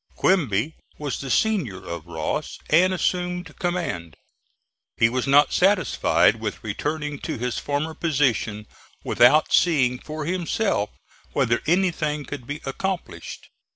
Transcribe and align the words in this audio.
Quinby 0.15 0.73
was 0.97 1.21
the 1.21 1.29
senior 1.29 1.85
of 1.85 2.07
Ross, 2.07 2.57
and 2.71 2.91
assumed 2.91 3.55
command. 3.59 4.15
He 4.97 5.09
was 5.09 5.27
not 5.27 5.53
satisfied 5.53 6.37
with 6.39 6.63
returning 6.63 7.19
to 7.19 7.37
his 7.37 7.59
former 7.59 7.93
position 7.93 8.65
without 9.03 9.53
seeing 9.53 9.99
for 9.99 10.25
himself 10.25 10.89
whether 11.33 11.61
anything 11.67 12.25
could 12.25 12.47
be 12.47 12.61
accomplished. 12.65 13.47